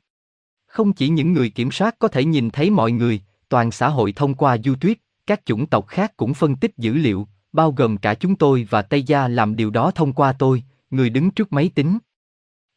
Không 0.68 0.94
chỉ 0.94 1.10
những 1.10 1.34
người 1.34 1.50
kiểm 1.50 1.72
soát 1.72 1.96
có 2.00 2.08
thể 2.08 2.26
nhìn 2.26 2.50
thấy 2.50 2.70
mọi 2.70 2.92
người, 2.92 3.22
toàn 3.50 3.72
xã 3.72 3.88
hội 3.90 4.12
thông 4.12 4.34
qua 4.34 4.58
du 4.64 4.76
tuyết, 4.76 4.98
các 5.28 5.42
chủng 5.46 5.66
tộc 5.68 5.88
khác 5.88 6.18
cũng 6.18 6.34
phân 6.34 6.56
tích 6.56 6.78
dữ 6.78 6.94
liệu, 6.94 7.28
bao 7.54 7.72
gồm 7.72 7.98
cả 7.98 8.14
chúng 8.14 8.36
tôi 8.36 8.68
và 8.70 8.82
Tây 8.82 9.04
Gia 9.04 9.28
làm 9.28 9.56
điều 9.56 9.70
đó 9.70 9.92
thông 9.92 10.14
qua 10.14 10.34
tôi, 10.34 10.64
người 10.90 11.10
đứng 11.10 11.32
trước 11.32 11.54
máy 11.54 11.72
tính. 11.76 11.98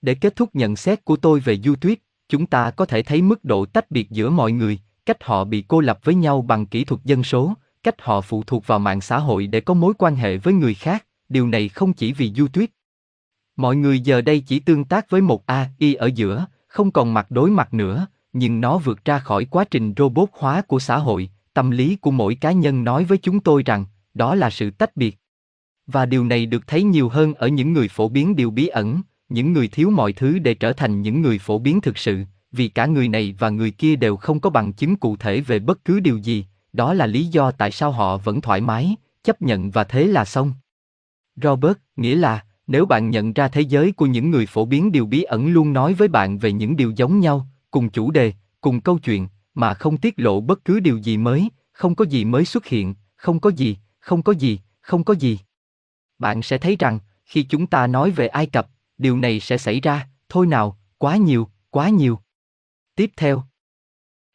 Để 0.02 0.14
kết 0.14 0.37
thúc 0.37 0.50
nhận 0.52 0.76
xét 0.76 1.05
của 1.05 1.17
tôi 1.17 1.41
về 1.41 1.58
du 1.61 1.75
tuyết, 1.75 1.99
chúng 2.29 2.46
ta 2.46 2.70
có 2.70 2.87
thể 2.87 3.02
thấy 3.02 3.23
mức 3.23 3.44
độ 3.44 3.67
tách 3.67 3.91
biệt 3.91 4.11
giữa 4.11 4.31
mọi 4.31 4.52
người, 4.52 4.79
cách 5.06 5.25
họ 5.25 5.44
bị 5.44 5.64
cô 5.69 5.81
lập 5.81 5.99
với 6.05 6.14
nhau 6.14 6.43
bằng 6.43 6.67
kỹ 6.67 6.85
thuật 6.85 7.05
dân 7.05 7.25
số, 7.25 7.55
cách 7.84 8.02
họ 8.02 8.20
phụ 8.20 8.42
thuộc 8.46 8.66
vào 8.66 8.78
mạng 8.78 9.00
xã 9.00 9.19
hội 9.19 9.46
để 9.46 9.60
có 9.60 9.75
mối 9.75 9.94
quan 9.98 10.16
hệ 10.16 10.36
với 10.36 10.54
người 10.54 10.75
khác, 10.75 11.06
điều 11.28 11.48
này 11.48 11.69
không 11.69 11.92
chỉ 11.92 12.12
vì 12.12 12.32
du 12.36 12.48
tuyết. 12.48 12.70
Mọi 13.56 13.76
người 13.76 14.00
giờ 14.00 14.20
đây 14.20 14.40
chỉ 14.40 14.58
tương 14.58 14.84
tác 14.84 15.10
với 15.10 15.20
một 15.20 15.46
AI 15.46 15.94
ở 15.94 16.10
giữa, 16.14 16.46
không 16.66 16.90
còn 16.90 17.14
mặt 17.14 17.31
đối 17.31 17.50
mặt 17.50 17.75
nữa, 17.75 18.06
nhưng 18.32 18.60
nó 18.60 18.78
vượt 18.78 19.04
ra 19.04 19.19
khỏi 19.19 19.44
quá 19.44 19.64
trình 19.64 19.94
robot 19.96 20.28
hóa 20.32 20.62
của 20.62 20.78
xã 20.78 20.98
hội, 20.98 21.31
tâm 21.54 21.70
lý 21.70 21.96
của 21.96 22.10
mỗi 22.10 22.34
cá 22.34 22.52
nhân 22.52 22.84
nói 22.84 23.04
với 23.04 23.19
chúng 23.19 23.40
tôi 23.40 23.62
rằng 23.62 23.84
đó 24.14 24.34
là 24.34 24.50
sự 24.50 24.70
tách 24.70 24.96
biệt. 24.96 25.19
Và 25.86 26.06
điều 26.06 26.25
này 26.25 26.46
được 26.46 26.66
thấy 26.66 26.82
nhiều 26.82 27.08
hơn 27.08 27.34
ở 27.34 27.48
những 27.48 27.72
người 27.72 27.88
phổ 27.88 28.08
biến 28.08 28.36
điều 28.36 28.50
bí 28.50 28.66
ẩn, 28.66 29.00
những 29.28 29.52
người 29.52 29.69
thiếu 29.69 29.90
mọi 29.90 30.12
thứ 30.12 30.38
để 30.38 30.54
trở 30.54 30.72
thành 30.72 31.02
những 31.02 31.22
người 31.22 31.38
phổ 31.38 31.58
biến 31.58 31.81
thực 31.81 31.98
sự, 31.98 32.25
vì 32.52 32.69
cả 32.69 32.86
người 32.86 33.08
này 33.08 33.34
và 33.38 33.50
người 33.50 33.70
kia 33.70 33.96
đều 33.96 34.16
không 34.16 34.40
có 34.40 34.50
bằng 34.50 34.72
chứng 34.72 34.96
cụ 34.96 35.16
thể 35.16 35.40
về 35.40 35.58
bất 35.58 35.84
cứ 35.84 36.00
điều 36.00 36.19
gì, 36.19 36.44
đó 36.74 36.94
là 36.94 37.06
lý 37.06 37.24
do 37.24 37.50
tại 37.50 37.70
sao 37.70 37.92
họ 37.92 38.16
vẫn 38.16 38.40
thoải 38.40 38.60
mái, 38.60 38.96
chấp 39.22 39.42
nhận 39.42 39.70
và 39.70 39.84
thế 39.84 40.06
là 40.06 40.24
xong. 40.24 40.52
Robert, 41.36 41.76
nghĩa 41.96 42.14
là, 42.14 42.44
nếu 42.66 42.86
bạn 42.86 43.10
nhận 43.10 43.32
ra 43.32 43.48
thế 43.48 43.60
giới 43.60 43.92
của 43.92 44.06
những 44.06 44.30
người 44.30 44.46
phổ 44.46 44.64
biến 44.64 44.92
điều 44.92 45.06
bí 45.06 45.22
ẩn 45.22 45.48
luôn 45.48 45.72
nói 45.72 45.94
với 45.94 46.08
bạn 46.08 46.38
về 46.38 46.52
những 46.52 46.76
điều 46.76 46.90
giống 46.90 47.20
nhau, 47.20 47.46
cùng 47.70 47.90
chủ 47.90 48.10
đề, 48.10 48.32
cùng 48.60 48.80
câu 48.80 48.98
chuyện, 48.98 49.28
mà 49.54 49.74
không 49.74 49.96
tiết 49.96 50.14
lộ 50.16 50.40
bất 50.40 50.64
cứ 50.64 50.80
điều 50.80 50.98
gì 50.98 51.16
mới, 51.16 51.48
không 51.72 51.94
có 51.94 52.04
gì 52.04 52.24
mới 52.24 52.44
xuất 52.44 52.66
hiện, 52.66 52.94
không 53.16 53.40
có 53.40 53.50
gì, 53.50 53.76
không 53.98 54.22
có 54.22 54.32
gì, 54.32 54.60
không 54.80 55.04
có 55.04 55.14
gì. 55.14 55.38
Bạn 56.18 56.42
sẽ 56.42 56.58
thấy 56.58 56.76
rằng, 56.78 56.98
khi 57.24 57.42
chúng 57.42 57.66
ta 57.66 57.86
nói 57.86 58.10
về 58.10 58.26
Ai 58.26 58.46
Cập, 58.46 58.68
điều 58.98 59.16
này 59.16 59.40
sẽ 59.40 59.58
xảy 59.58 59.80
ra, 59.80 60.08
thôi 60.28 60.46
nào, 60.46 60.78
quá 60.98 61.16
nhiều, 61.16 61.48
quá 61.70 61.88
nhiều. 61.88 62.18
Tiếp 62.96 63.10
theo, 63.16 63.42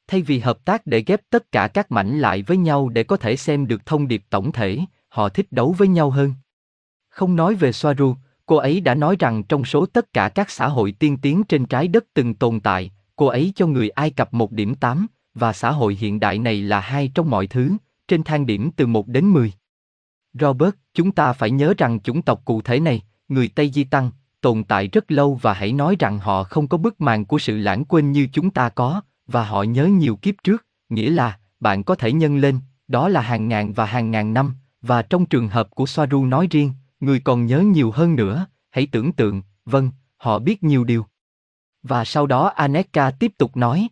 thay 0.10 0.22
vì 0.22 0.40
hợp 0.40 0.66
tác 0.66 0.88
để 0.88 1.04
ghép 1.08 1.22
tất 1.30 1.52
cả 1.52 1.68
các 1.68 1.92
mảnh 1.92 2.20
lại 2.20 2.42
với 2.42 2.58
nhau 2.58 2.90
để 2.90 3.04
có 3.04 3.18
thể 3.18 3.36
xem 3.36 3.68
được 3.68 3.86
thông 3.86 4.08
điệp 4.08 4.24
tổng 4.30 4.52
thể, 4.52 4.80
họ 5.10 5.30
thích 5.30 5.48
đấu 5.52 5.76
với 5.78 5.88
nhau 5.88 6.10
hơn. 6.10 6.34
Không 7.10 7.36
nói 7.36 7.56
về 7.56 7.72
Soaru, 7.72 8.16
cô 8.46 8.56
ấy 8.56 8.82
đã 8.82 8.96
nói 8.96 9.16
rằng 9.20 9.44
trong 9.44 9.66
số 9.66 9.86
tất 9.86 10.14
cả 10.14 10.30
các 10.30 10.50
xã 10.50 10.68
hội 10.68 10.92
tiên 10.92 11.18
tiến 11.18 11.44
trên 11.44 11.66
trái 11.66 11.88
đất 11.88 12.06
từng 12.14 12.34
tồn 12.34 12.60
tại, 12.60 12.92
cô 13.16 13.26
ấy 13.26 13.54
cho 13.56 13.68
người 13.68 13.90
Ai 13.90 14.10
Cập 14.10 14.34
một 14.34 14.52
điểm 14.52 14.76
8, 14.76 15.08
và 15.34 15.54
xã 15.54 15.72
hội 15.72 15.98
hiện 16.00 16.20
đại 16.20 16.40
này 16.40 16.62
là 16.62 16.80
hai 16.80 17.12
trong 17.16 17.30
mọi 17.30 17.48
thứ, 17.48 17.72
trên 18.08 18.24
thang 18.24 18.46
điểm 18.46 18.72
từ 18.72 18.88
1 18.88 19.08
đến 19.08 19.26
10. 19.26 19.54
Robert, 20.34 20.76
chúng 20.94 21.12
ta 21.12 21.34
phải 21.34 21.52
nhớ 21.52 21.74
rằng 21.78 22.00
chủng 22.00 22.22
tộc 22.22 22.42
cụ 22.46 22.62
thể 22.62 22.80
này, 22.80 23.02
người 23.28 23.50
Tây 23.56 23.72
Di 23.74 23.84
Tăng, 23.84 24.12
tồn 24.42 24.64
tại 24.64 24.88
rất 24.88 25.12
lâu 25.12 25.40
và 25.42 25.54
hãy 25.54 25.74
nói 25.74 25.96
rằng 26.00 26.20
họ 26.20 26.44
không 26.44 26.68
có 26.68 26.78
bức 26.78 27.02
màn 27.02 27.26
của 27.26 27.40
sự 27.40 27.58
lãng 27.58 27.86
quên 27.86 28.12
như 28.12 28.28
chúng 28.34 28.50
ta 28.50 28.70
có, 28.70 29.02
và 29.32 29.44
họ 29.44 29.64
nhớ 29.64 29.86
nhiều 29.86 30.16
kiếp 30.16 30.36
trước, 30.44 30.66
nghĩa 30.90 31.10
là, 31.10 31.40
bạn 31.60 31.84
có 31.84 31.96
thể 31.96 32.12
nhân 32.12 32.38
lên, 32.38 32.60
đó 32.88 33.10
là 33.10 33.22
hàng 33.22 33.48
ngàn 33.48 33.74
và 33.74 33.86
hàng 33.86 34.12
ngàn 34.12 34.34
năm, 34.34 34.56
và 34.82 35.02
trong 35.02 35.26
trường 35.26 35.48
hợp 35.48 35.70
của 35.70 35.86
Soaru 35.86 36.26
nói 36.26 36.48
riêng, 36.52 36.74
người 37.00 37.20
còn 37.20 37.46
nhớ 37.46 37.60
nhiều 37.60 37.92
hơn 37.92 38.16
nữa, 38.16 38.46
hãy 38.70 38.88
tưởng 38.92 39.12
tượng, 39.12 39.42
vâng, 39.66 39.92
họ 40.18 40.40
biết 40.40 40.64
nhiều 40.64 40.84
điều. 40.84 41.06
Và 41.84 42.06
sau 42.06 42.28
đó 42.28 42.48
Aneka 42.48 43.12
tiếp 43.12 43.32
tục 43.38 43.58
nói. 43.58 43.88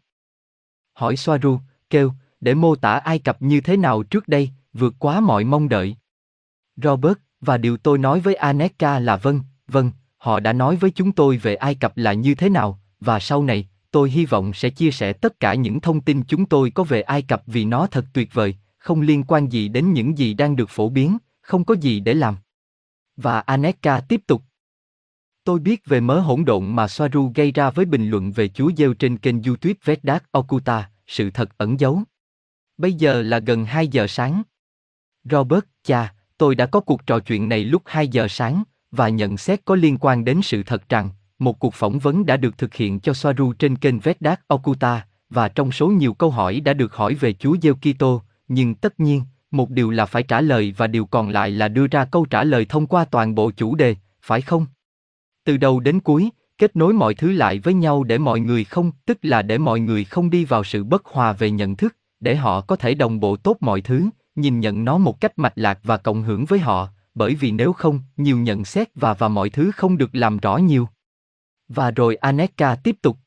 Hỏi 0.93 1.17
Soaru, 1.17 1.59
kêu, 1.89 2.13
để 2.41 2.53
mô 2.53 2.75
tả 2.75 2.93
Ai 2.93 3.19
Cập 3.19 3.41
như 3.41 3.61
thế 3.61 3.77
nào 3.77 4.03
trước 4.03 4.27
đây, 4.27 4.49
vượt 4.73 4.93
quá 4.99 5.19
mọi 5.19 5.43
mong 5.43 5.69
đợi. 5.69 5.95
Robert, 6.75 7.17
và 7.41 7.57
điều 7.57 7.77
tôi 7.77 7.97
nói 7.97 8.19
với 8.19 8.35
Aneka 8.35 8.99
là 8.99 9.17
vâng, 9.17 9.41
vâng, 9.67 9.91
họ 10.17 10.39
đã 10.39 10.53
nói 10.53 10.75
với 10.75 10.91
chúng 10.91 11.11
tôi 11.11 11.37
về 11.37 11.55
Ai 11.55 11.75
Cập 11.75 11.97
là 11.97 12.13
như 12.13 12.35
thế 12.35 12.49
nào, 12.49 12.79
và 12.99 13.19
sau 13.19 13.43
này, 13.43 13.67
tôi 13.97 14.09
hy 14.09 14.25
vọng 14.25 14.53
sẽ 14.53 14.69
chia 14.69 14.91
sẻ 14.91 15.13
tất 15.13 15.39
cả 15.39 15.53
những 15.53 15.79
thông 15.79 16.01
tin 16.01 16.23
chúng 16.23 16.45
tôi 16.45 16.69
có 16.69 16.83
về 16.83 17.01
Ai 17.01 17.21
Cập 17.21 17.43
vì 17.45 17.65
nó 17.65 17.87
thật 17.87 18.05
tuyệt 18.13 18.33
vời, 18.33 18.55
không 18.77 19.01
liên 19.01 19.23
quan 19.23 19.51
gì 19.51 19.67
đến 19.67 19.93
những 19.93 20.17
gì 20.17 20.33
đang 20.33 20.55
được 20.55 20.69
phổ 20.69 20.89
biến, 20.89 21.17
không 21.41 21.65
có 21.65 21.73
gì 21.73 21.99
để 21.99 22.13
làm. 22.13 22.35
Và 23.15 23.39
Aneka 23.39 23.99
tiếp 23.99 24.21
tục. 24.27 24.43
Tôi 25.43 25.59
biết 25.59 25.85
về 25.85 25.99
mớ 25.99 26.19
hỗn 26.19 26.45
độn 26.45 26.75
mà 26.75 26.87
Soaru 26.87 27.31
gây 27.35 27.51
ra 27.51 27.69
với 27.69 27.85
bình 27.85 28.09
luận 28.09 28.31
về 28.31 28.47
Chúa 28.47 28.71
Giêsu 28.77 28.93
trên 28.93 29.17
kênh 29.17 29.43
YouTube 29.43 29.73
Vedas 29.83 30.21
Okuta, 30.31 30.89
sự 31.07 31.29
thật 31.29 31.57
ẩn 31.57 31.79
giấu. 31.79 32.01
Bây 32.77 32.93
giờ 32.93 33.21
là 33.21 33.39
gần 33.39 33.65
2 33.65 33.87
giờ 33.87 34.07
sáng. 34.07 34.43
Robert, 35.23 35.65
cha, 35.83 36.13
Tôi 36.37 36.55
đã 36.55 36.65
có 36.65 36.79
cuộc 36.79 37.07
trò 37.07 37.19
chuyện 37.19 37.49
này 37.49 37.63
lúc 37.63 37.81
2 37.85 38.07
giờ 38.07 38.27
sáng, 38.29 38.63
và 38.91 39.09
nhận 39.09 39.37
xét 39.37 39.65
có 39.65 39.75
liên 39.75 39.97
quan 39.97 40.25
đến 40.25 40.41
sự 40.43 40.63
thật 40.63 40.89
rằng, 40.89 41.09
một 41.39 41.59
cuộc 41.59 41.73
phỏng 41.73 41.99
vấn 41.99 42.25
đã 42.25 42.37
được 42.37 42.57
thực 42.57 42.73
hiện 42.73 42.99
cho 42.99 43.13
Soaru 43.13 43.53
trên 43.53 43.75
kênh 43.75 43.99
Vedat 43.99 44.39
Okuta, 44.47 45.05
và 45.29 45.47
trong 45.47 45.71
số 45.71 45.87
nhiều 45.87 46.13
câu 46.13 46.31
hỏi 46.31 46.59
đã 46.59 46.73
được 46.73 46.93
hỏi 46.93 47.13
về 47.13 47.33
Chúa 47.33 47.55
Giêsu 47.61 47.75
Kitô, 47.75 48.21
nhưng 48.47 48.75
tất 48.75 48.99
nhiên, 48.99 49.23
một 49.51 49.69
điều 49.69 49.91
là 49.91 50.05
phải 50.05 50.23
trả 50.23 50.41
lời 50.41 50.73
và 50.77 50.87
điều 50.87 51.05
còn 51.05 51.29
lại 51.29 51.51
là 51.51 51.67
đưa 51.67 51.87
ra 51.87 52.05
câu 52.05 52.25
trả 52.25 52.43
lời 52.43 52.65
thông 52.65 52.87
qua 52.87 53.05
toàn 53.05 53.35
bộ 53.35 53.51
chủ 53.51 53.75
đề, 53.75 53.95
phải 54.21 54.41
không? 54.41 54.65
Từ 55.43 55.57
đầu 55.57 55.79
đến 55.79 55.99
cuối, 55.99 56.29
kết 56.57 56.75
nối 56.75 56.93
mọi 56.93 57.13
thứ 57.13 57.31
lại 57.31 57.59
với 57.59 57.73
nhau 57.73 58.03
để 58.03 58.17
mọi 58.17 58.39
người 58.39 58.63
không, 58.63 58.91
tức 59.05 59.17
là 59.21 59.41
để 59.41 59.57
mọi 59.57 59.79
người 59.79 60.03
không 60.03 60.29
đi 60.29 60.45
vào 60.45 60.63
sự 60.63 60.83
bất 60.83 61.05
hòa 61.05 61.33
về 61.33 61.51
nhận 61.51 61.75
thức, 61.75 61.95
để 62.19 62.35
họ 62.35 62.61
có 62.61 62.75
thể 62.75 62.93
đồng 62.93 63.19
bộ 63.19 63.35
tốt 63.35 63.57
mọi 63.59 63.81
thứ, 63.81 64.09
nhìn 64.35 64.59
nhận 64.59 64.85
nó 64.85 64.97
một 64.97 65.21
cách 65.21 65.39
mạch 65.39 65.53
lạc 65.55 65.79
và 65.83 65.97
cộng 65.97 66.23
hưởng 66.23 66.45
với 66.45 66.59
họ, 66.59 66.89
bởi 67.15 67.35
vì 67.35 67.51
nếu 67.51 67.73
không, 67.73 67.99
nhiều 68.17 68.37
nhận 68.37 68.65
xét 68.65 68.87
và 68.95 69.13
và 69.13 69.27
mọi 69.27 69.49
thứ 69.49 69.71
không 69.71 69.97
được 69.97 70.15
làm 70.15 70.37
rõ 70.37 70.57
nhiều. 70.57 70.89
Và 71.69 71.91
rồi 71.91 72.15
Aneka 72.15 72.75
tiếp 72.75 72.95
tục. 73.01 73.17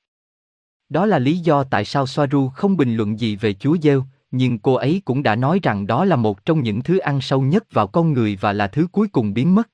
Đó 0.88 1.06
là 1.06 1.18
lý 1.18 1.38
do 1.38 1.64
tại 1.64 1.84
sao 1.84 2.06
Soaru 2.06 2.48
không 2.48 2.76
bình 2.76 2.96
luận 2.96 3.20
gì 3.20 3.36
về 3.36 3.54
Chúa 3.54 3.76
Giêsu, 3.82 4.02
nhưng 4.30 4.58
cô 4.58 4.74
ấy 4.74 5.02
cũng 5.04 5.22
đã 5.22 5.36
nói 5.36 5.60
rằng 5.62 5.86
đó 5.86 6.04
là 6.04 6.16
một 6.16 6.44
trong 6.44 6.62
những 6.62 6.82
thứ 6.82 6.98
ăn 6.98 7.20
sâu 7.20 7.40
nhất 7.40 7.72
vào 7.72 7.86
con 7.86 8.12
người 8.12 8.38
và 8.40 8.52
là 8.52 8.66
thứ 8.66 8.86
cuối 8.92 9.08
cùng 9.08 9.34
biến 9.34 9.54
mất. 9.54 9.68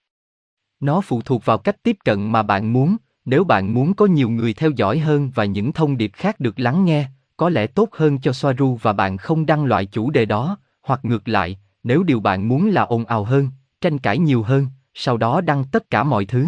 Nó 0.80 1.00
phụ 1.00 1.23
thuộc 1.23 1.44
vào 1.44 1.58
cách 1.58 1.82
tiếp 1.82 1.96
cận 2.04 2.32
mà 2.32 2.42
bạn 2.42 2.73
muốn, 2.73 2.96
nếu 3.25 3.44
bạn 3.44 3.75
muốn 3.75 3.94
có 3.94 4.06
nhiều 4.06 4.30
người 4.30 4.54
theo 4.54 4.70
dõi 4.70 4.99
hơn 4.99 5.30
và 5.35 5.44
những 5.44 5.73
thông 5.73 5.96
điệp 5.96 6.11
khác 6.14 6.40
được 6.40 6.61
lắng 6.61 6.85
nghe, 6.85 7.06
có 7.37 7.49
lẽ 7.49 7.66
tốt 7.66 7.88
hơn 7.92 8.18
cho 8.18 8.32
Soaru 8.32 8.78
và 8.82 8.92
bạn 8.92 9.16
không 9.16 9.46
đăng 9.46 9.64
loại 9.64 9.87
chủ 9.87 10.11
đề 10.11 10.25
đó, 10.25 10.58
hoặc 10.82 11.04
ngược 11.04 11.28
lại, 11.28 11.58
nếu 11.82 12.02
điều 12.02 12.20
bạn 12.20 12.49
muốn 12.49 12.68
là 12.68 12.82
ồn 12.82 13.04
ào 13.04 13.25
hơn, 13.25 13.49
tranh 13.80 13.99
cãi 13.99 14.18
nhiều 14.18 14.42
hơn, 14.42 14.66
sau 14.94 15.16
đó 15.16 15.40
đăng 15.40 15.64
tất 15.73 15.90
cả 15.90 16.04
mọi 16.04 16.25
thứ. 16.25 16.46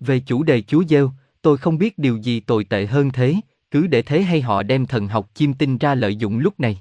Về 0.00 0.20
chủ 0.20 0.42
đề 0.42 0.62
Chúa 0.62 0.84
Giêsu, 0.88 1.10
Tôi 1.44 1.56
không 1.56 1.78
biết 1.78 1.98
điều 1.98 2.16
gì 2.16 2.40
tồi 2.40 2.64
tệ 2.64 2.86
hơn 2.86 3.10
thế, 3.10 3.34
cứ 3.70 3.86
để 3.86 4.02
thế 4.02 4.22
hay 4.22 4.40
họ 4.40 4.62
đem 4.62 4.86
thần 4.86 5.08
học 5.08 5.30
chiêm 5.34 5.54
tinh 5.54 5.78
ra 5.78 5.94
lợi 5.94 6.16
dụng 6.16 6.38
lúc 6.38 6.60
này. 6.60 6.78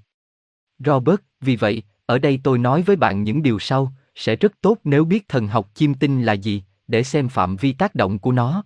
Robert, 0.80 1.20
vì 1.42 1.56
vậy, 1.56 1.84
ở 2.06 2.20
đây 2.20 2.40
tôi 2.44 2.58
nói 2.58 2.82
với 2.82 2.96
bạn 2.96 3.24
những 3.24 3.44
điều 3.44 3.60
sau, 3.60 3.94
sẽ 4.16 4.36
rất 4.36 4.62
tốt 4.62 4.78
nếu 4.84 5.06
biết 5.06 5.28
thần 5.28 5.48
học 5.48 5.70
chiêm 5.74 5.94
tinh 5.94 6.24
là 6.24 6.34
gì, 6.34 6.64
để 6.88 7.04
xem 7.04 7.30
phạm 7.30 7.56
vi 7.56 7.74
tác 7.74 7.96
động 7.96 8.20
của 8.20 8.32
nó. 8.32 8.64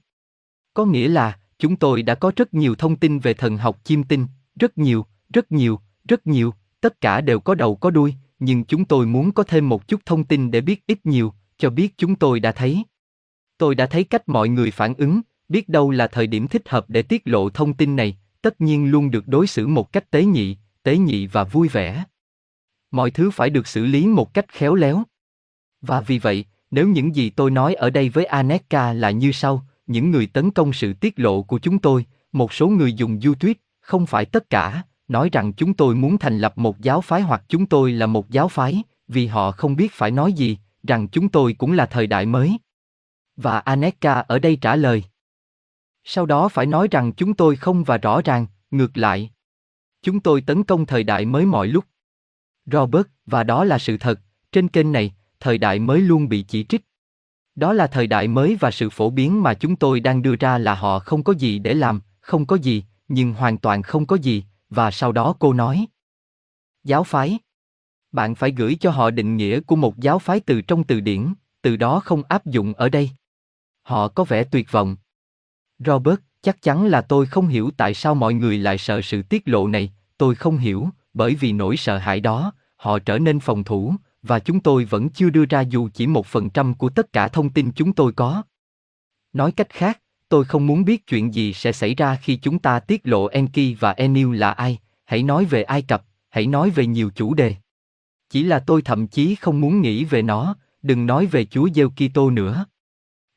Có 0.74 0.86
nghĩa 0.86 1.08
là, 1.08 1.40
chúng 1.60 1.76
tôi 1.76 2.02
đã 2.02 2.16
có 2.16 2.32
rất 2.36 2.54
nhiều 2.54 2.76
thông 2.76 2.96
tin 2.96 3.20
về 3.20 3.34
thần 3.34 3.58
học 3.58 3.80
chiêm 3.84 4.04
tinh, 4.04 4.28
rất 4.60 4.78
nhiều, 4.78 5.06
rất 5.34 5.52
nhiều, 5.52 5.80
rất 6.08 6.28
nhiều, 6.28 6.54
tất 6.82 7.02
cả 7.02 7.22
đều 7.22 7.40
có 7.40 7.56
đầu 7.56 7.76
có 7.76 7.90
đuôi, 7.90 8.14
nhưng 8.40 8.64
chúng 8.64 8.86
tôi 8.86 9.06
muốn 9.06 9.32
có 9.32 9.44
thêm 9.44 9.70
một 9.70 9.88
chút 9.88 10.02
thông 10.06 10.24
tin 10.24 10.52
để 10.52 10.62
biết 10.62 10.88
ít 10.88 11.06
nhiều, 11.06 11.34
cho 11.58 11.70
biết 11.70 11.94
chúng 11.98 12.16
tôi 12.16 12.40
đã 12.40 12.52
thấy. 12.52 12.84
Tôi 13.58 13.76
đã 13.76 13.86
thấy 13.86 14.04
cách 14.04 14.30
mọi 14.30 14.50
người 14.50 14.72
phản 14.72 14.94
ứng, 14.94 15.22
biết 15.50 15.70
đâu 15.70 15.92
là 15.92 16.08
thời 16.08 16.28
điểm 16.28 16.48
thích 16.48 16.70
hợp 16.70 16.86
để 16.88 17.02
tiết 17.02 17.22
lộ 17.26 17.50
thông 17.50 17.74
tin 17.74 17.96
này, 17.96 18.18
tất 18.42 18.62
nhiên 18.62 18.92
luôn 18.92 19.12
được 19.12 19.28
đối 19.28 19.48
xử 19.48 19.68
một 19.68 19.92
cách 19.92 20.12
tế 20.12 20.26
nhị, 20.26 20.58
tế 20.84 20.98
nhị 20.98 21.28
và 21.28 21.44
vui 21.44 21.68
vẻ. 21.68 22.04
Mọi 22.92 23.12
thứ 23.12 23.32
phải 23.32 23.50
được 23.50 23.68
xử 23.68 23.86
lý 23.86 24.08
một 24.08 24.34
cách 24.34 24.46
khéo 24.50 24.76
léo. 24.76 25.04
Và 25.82 26.02
vì 26.02 26.20
vậy, 26.20 26.46
nếu 26.72 26.88
những 26.88 27.16
gì 27.16 27.30
tôi 27.30 27.52
nói 27.52 27.74
ở 27.74 27.90
đây 27.90 28.10
với 28.10 28.26
Aneka 28.26 28.94
là 28.94 29.12
như 29.12 29.32
sau, 29.32 29.66
những 29.88 30.12
người 30.12 30.28
tấn 30.28 30.52
công 30.52 30.74
sự 30.74 30.94
tiết 30.94 31.20
lộ 31.20 31.42
của 31.42 31.60
chúng 31.60 31.80
tôi, 31.80 32.06
một 32.32 32.54
số 32.54 32.68
người 32.68 32.94
dùng 32.94 33.20
YouTube, 33.24 33.54
không 33.80 34.06
phải 34.06 34.26
tất 34.26 34.50
cả, 34.50 34.84
nói 35.08 35.30
rằng 35.32 35.54
chúng 35.54 35.74
tôi 35.74 35.96
muốn 35.96 36.18
thành 36.18 36.40
lập 36.40 36.58
một 36.58 36.82
giáo 36.82 37.02
phái 37.02 37.22
hoặc 37.22 37.44
chúng 37.48 37.66
tôi 37.66 37.92
là 37.92 38.06
một 38.06 38.30
giáo 38.30 38.48
phái, 38.48 38.84
vì 39.08 39.28
họ 39.28 39.52
không 39.52 39.76
biết 39.76 39.94
phải 39.94 40.12
nói 40.12 40.34
gì, 40.34 40.58
rằng 40.84 41.08
chúng 41.08 41.30
tôi 41.30 41.54
cũng 41.54 41.72
là 41.72 41.86
thời 41.86 42.08
đại 42.08 42.26
mới. 42.26 42.58
Và 43.36 43.60
Aneka 43.60 44.14
ở 44.14 44.40
đây 44.40 44.56
trả 44.56 44.76
lời. 44.76 45.04
Sau 46.10 46.26
đó 46.26 46.50
phải 46.50 46.66
nói 46.66 46.88
rằng 46.92 47.12
chúng 47.14 47.34
tôi 47.34 47.56
không 47.56 47.84
và 47.84 47.98
rõ 47.98 48.22
ràng, 48.22 48.46
ngược 48.72 48.98
lại. 48.98 49.32
Chúng 50.02 50.20
tôi 50.20 50.42
tấn 50.42 50.64
công 50.64 50.86
thời 50.86 51.04
đại 51.04 51.26
mới 51.26 51.46
mọi 51.46 51.68
lúc. 51.68 51.86
Robert, 52.66 53.08
và 53.26 53.44
đó 53.44 53.64
là 53.64 53.78
sự 53.78 53.98
thật, 53.98 54.20
trên 54.52 54.68
kênh 54.68 54.92
này, 54.92 55.16
thời 55.40 55.58
đại 55.58 55.80
mới 55.80 56.02
luôn 56.02 56.30
bị 56.30 56.46
chỉ 56.48 56.64
trích. 56.64 56.82
Đó 57.56 57.74
là 57.74 57.88
thời 57.88 58.08
đại 58.08 58.28
mới 58.28 58.56
và 58.56 58.72
sự 58.72 58.90
phổ 58.90 59.10
biến 59.10 59.44
mà 59.44 59.54
chúng 59.54 59.76
tôi 59.76 60.00
đang 60.00 60.22
đưa 60.22 60.36
ra 60.36 60.58
là 60.58 60.76
họ 60.76 61.00
không 61.00 61.24
có 61.24 61.34
gì 61.34 61.60
để 61.60 61.74
làm, 61.74 62.02
không 62.20 62.46
có 62.46 62.56
gì, 62.56 62.84
nhưng 63.08 63.34
hoàn 63.34 63.58
toàn 63.58 63.82
không 63.82 64.06
có 64.06 64.16
gì, 64.16 64.44
và 64.70 64.92
sau 64.92 65.12
đó 65.12 65.36
cô 65.40 65.54
nói. 65.54 65.88
Giáo 66.84 67.04
phái. 67.04 67.40
Bạn 68.12 68.36
phải 68.36 68.52
gửi 68.52 68.78
cho 68.80 68.92
họ 68.92 69.10
định 69.10 69.38
nghĩa 69.38 69.60
của 69.60 69.76
một 69.76 69.98
giáo 69.98 70.20
phái 70.20 70.40
từ 70.40 70.62
trong 70.62 70.84
từ 70.84 71.00
điển, 71.00 71.34
từ 71.62 71.76
đó 71.76 72.00
không 72.00 72.24
áp 72.24 72.46
dụng 72.46 72.74
ở 72.74 72.90
đây. 72.90 73.10
Họ 73.82 74.08
có 74.08 74.24
vẻ 74.24 74.44
tuyệt 74.44 74.72
vọng. 74.72 74.96
Robert, 75.80 76.20
chắc 76.42 76.62
chắn 76.62 76.86
là 76.86 77.02
tôi 77.02 77.26
không 77.26 77.48
hiểu 77.48 77.72
tại 77.78 77.94
sao 77.94 78.16
mọi 78.16 78.34
người 78.34 78.58
lại 78.58 78.78
sợ 78.78 79.02
sự 79.02 79.22
tiết 79.22 79.44
lộ 79.46 79.68
này, 79.68 79.94
tôi 80.18 80.36
không 80.36 80.58
hiểu, 80.58 80.90
bởi 81.14 81.36
vì 81.36 81.52
nỗi 81.52 81.78
sợ 81.78 81.98
hãi 81.98 82.20
đó, 82.20 82.54
họ 82.76 83.00
trở 83.00 83.20
nên 83.20 83.40
phòng 83.40 83.64
thủ, 83.64 83.96
và 84.22 84.40
chúng 84.40 84.60
tôi 84.60 84.86
vẫn 84.86 85.10
chưa 85.10 85.30
đưa 85.30 85.46
ra 85.46 85.62
dù 85.62 85.90
chỉ 85.94 86.08
một 86.08 86.26
phần 86.26 86.50
trăm 86.50 86.74
của 86.74 86.90
tất 86.90 87.14
cả 87.14 87.28
thông 87.28 87.50
tin 87.50 87.72
chúng 87.72 87.94
tôi 87.94 88.12
có. 88.14 88.44
Nói 89.34 89.52
cách 89.52 89.70
khác, 89.70 90.02
tôi 90.30 90.46
không 90.46 90.68
muốn 90.68 90.86
biết 90.86 91.08
chuyện 91.08 91.34
gì 91.34 91.54
sẽ 91.54 91.72
xảy 91.72 91.96
ra 91.96 92.16
khi 92.16 92.36
chúng 92.36 92.60
ta 92.60 92.80
tiết 92.80 93.02
lộ 93.04 93.26
Enki 93.26 93.80
và 93.80 93.92
Enil 93.92 94.36
là 94.36 94.52
ai, 94.52 94.80
hãy 95.06 95.24
nói 95.24 95.46
về 95.46 95.64
Ai 95.64 95.82
Cập, 95.82 96.04
hãy 96.30 96.48
nói 96.48 96.70
về 96.70 96.86
nhiều 96.86 97.10
chủ 97.16 97.34
đề. 97.34 97.56
Chỉ 98.30 98.44
là 98.44 98.60
tôi 98.60 98.82
thậm 98.82 99.08
chí 99.08 99.36
không 99.36 99.62
muốn 99.62 99.82
nghĩ 99.82 100.04
về 100.04 100.22
nó, 100.22 100.56
đừng 100.82 101.06
nói 101.06 101.26
về 101.26 101.46
Chúa 101.46 101.70
Giêsu 101.74 101.90
Kitô 101.90 102.30
nữa. 102.30 102.66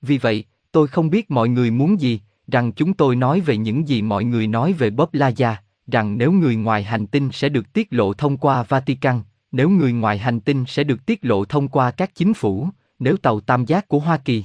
Vì 0.02 0.18
vậy, 0.18 0.44
tôi 0.72 0.88
không 0.88 1.10
biết 1.10 1.30
mọi 1.30 1.48
người 1.48 1.70
muốn 1.70 2.00
gì, 2.00 2.20
rằng 2.50 2.72
chúng 2.72 2.94
tôi 2.94 3.16
nói 3.16 3.40
về 3.40 3.56
những 3.56 3.88
gì 3.88 4.02
mọi 4.02 4.24
người 4.24 4.46
nói 4.46 4.72
về 4.72 4.90
Bob 4.90 5.08
Laja, 5.12 5.54
rằng 5.86 6.18
nếu 6.18 6.32
người 6.32 6.56
ngoài 6.56 6.82
hành 6.82 7.06
tinh 7.06 7.30
sẽ 7.32 7.48
được 7.48 7.72
tiết 7.72 7.88
lộ 7.90 8.14
thông 8.14 8.36
qua 8.36 8.62
Vatican, 8.62 9.20
nếu 9.52 9.70
người 9.70 9.92
ngoài 9.92 10.18
hành 10.18 10.40
tinh 10.40 10.64
sẽ 10.68 10.84
được 10.84 11.06
tiết 11.06 11.24
lộ 11.24 11.44
thông 11.44 11.68
qua 11.68 11.90
các 11.90 12.14
chính 12.14 12.34
phủ, 12.34 12.68
nếu 12.98 13.16
tàu 13.16 13.40
tam 13.40 13.64
giác 13.64 13.88
của 13.88 13.98
Hoa 13.98 14.16
Kỳ. 14.16 14.44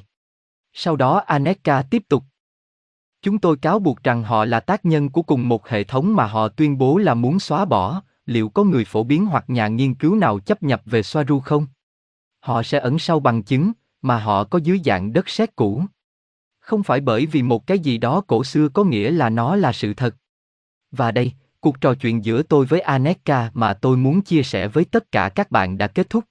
Sau 0.74 0.96
đó 0.96 1.18
Aneka 1.26 1.82
tiếp 1.82 2.04
tục. 2.10 2.24
Chúng 3.22 3.40
tôi 3.40 3.58
cáo 3.58 3.80
buộc 3.80 4.04
rằng 4.04 4.24
họ 4.24 4.46
là 4.46 4.60
tác 4.60 4.86
nhân 4.86 5.10
của 5.10 5.22
cùng 5.22 5.50
một 5.50 5.68
hệ 5.68 5.84
thống 5.84 6.16
mà 6.16 6.26
họ 6.26 6.48
tuyên 6.48 6.78
bố 6.78 6.98
là 6.98 7.14
muốn 7.14 7.40
xóa 7.40 7.66
bỏ, 7.66 8.02
liệu 8.26 8.50
có 8.50 8.64
người 8.64 8.86
phổ 8.86 9.04
biến 9.04 9.26
hoặc 9.26 9.46
nhà 9.48 9.68
nghiên 9.68 9.94
cứu 9.94 10.16
nào 10.16 10.40
chấp 10.40 10.64
nhập 10.64 10.82
về 10.86 11.04
Soaru 11.04 11.40
không? 11.40 11.68
Họ 12.40 12.64
sẽ 12.64 12.80
ẩn 12.80 13.00
sau 13.00 13.20
bằng 13.20 13.44
chứng, 13.44 13.72
mà 14.02 14.20
họ 14.20 14.44
có 14.44 14.60
dưới 14.64 14.82
dạng 14.86 15.14
đất 15.14 15.30
sét 15.30 15.56
cũ. 15.56 15.84
Không 16.66 16.84
phải 16.84 17.02
bởi 17.02 17.26
vì 17.26 17.44
một 17.44 17.68
cái 17.68 17.80
gì 17.80 17.98
đó 17.98 18.22
cổ 18.28 18.44
xưa 18.44 18.70
có 18.70 18.84
nghĩa 18.84 19.12
là 19.12 19.30
nó 19.30 19.56
là 19.56 19.74
sự 19.74 19.94
thật. 19.94 20.16
Và 20.92 21.12
đây, 21.12 21.32
cuộc 21.60 21.82
trò 21.82 21.94
chuyện 21.94 22.26
giữa 22.26 22.44
tôi 22.44 22.66
với 22.66 22.80
Aneka 22.80 23.52
mà 23.54 23.74
tôi 23.74 23.98
muốn 23.98 24.22
chia 24.22 24.44
sẻ 24.44 24.68
với 24.68 24.86
tất 24.86 25.12
cả 25.12 25.30
các 25.30 25.52
bạn 25.52 25.78
đã 25.78 25.88
kết 25.88 26.10
thúc. 26.10 26.24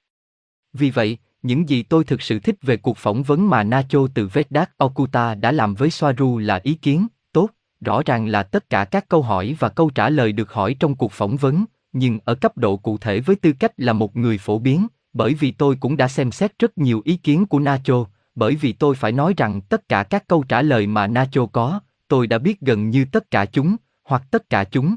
Vì 0.72 0.90
vậy, 0.90 1.18
những 1.42 1.68
gì 1.68 1.82
tôi 1.82 2.04
thực 2.04 2.22
sự 2.22 2.38
thích 2.38 2.56
về 2.62 2.76
cuộc 2.76 2.98
phỏng 2.98 3.22
vấn 3.22 3.50
mà 3.50 3.62
Nacho 3.62 3.98
từ 4.14 4.28
Vedat 4.32 4.70
Okuta 4.76 5.34
đã 5.34 5.52
làm 5.52 5.74
với 5.74 5.90
Soaru 5.90 6.38
là 6.38 6.60
ý 6.62 6.74
kiến, 6.74 7.06
tốt, 7.32 7.48
rõ 7.80 8.02
ràng 8.06 8.26
là 8.26 8.42
tất 8.42 8.70
cả 8.70 8.84
các 8.84 9.08
câu 9.08 9.22
hỏi 9.22 9.56
và 9.58 9.68
câu 9.68 9.90
trả 9.90 10.10
lời 10.10 10.32
được 10.32 10.52
hỏi 10.52 10.76
trong 10.80 10.94
cuộc 10.94 11.12
phỏng 11.12 11.36
vấn, 11.36 11.64
nhưng 11.92 12.18
ở 12.24 12.34
cấp 12.34 12.58
độ 12.58 12.76
cụ 12.76 12.98
thể 12.98 13.20
với 13.20 13.36
tư 13.36 13.52
cách 13.52 13.72
là 13.76 13.92
một 13.92 14.16
người 14.16 14.38
phổ 14.38 14.58
biến, 14.58 14.86
bởi 15.12 15.34
vì 15.34 15.50
tôi 15.50 15.76
cũng 15.80 15.96
đã 15.96 16.08
xem 16.08 16.32
xét 16.32 16.58
rất 16.58 16.78
nhiều 16.78 17.02
ý 17.04 17.16
kiến 17.16 17.46
của 17.46 17.58
Nacho, 17.58 18.06
bởi 18.34 18.56
vì 18.56 18.72
tôi 18.72 18.94
phải 18.94 19.12
nói 19.12 19.34
rằng 19.36 19.60
tất 19.60 19.88
cả 19.88 20.02
các 20.02 20.26
câu 20.26 20.44
trả 20.48 20.62
lời 20.62 20.86
mà 20.86 21.06
Nacho 21.06 21.46
có, 21.46 21.80
tôi 22.08 22.26
đã 22.26 22.38
biết 22.38 22.60
gần 22.60 22.90
như 22.90 23.04
tất 23.12 23.30
cả 23.30 23.44
chúng, 23.44 23.76
hoặc 24.04 24.22
tất 24.30 24.50
cả 24.50 24.64
chúng. 24.64 24.94